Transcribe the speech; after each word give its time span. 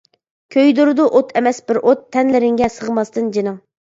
كۆيدۈرىدۇ 0.53 1.05
ئوت 1.19 1.33
ئەمەس 1.41 1.59
بىر 1.71 1.79
ئوت، 1.83 2.01
تەنلىرىڭگە 2.17 2.71
سىغماستىن 2.79 3.29
جېنىڭ. 3.37 3.63